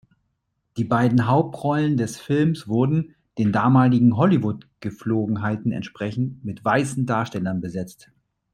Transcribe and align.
Die 0.77 0.83
beiden 0.83 1.27
Hauptrollen 1.27 1.95
des 1.95 2.19
Films 2.19 2.67
wurden, 2.67 3.13
den 3.37 3.51
damaligen 3.51 4.17
Hollywood-Gepflogenheiten 4.17 5.71
entsprechend, 5.71 6.43
mit 6.43 6.65
weißen 6.65 7.05
Darstellern 7.05 7.61
besetzt. 7.61 8.09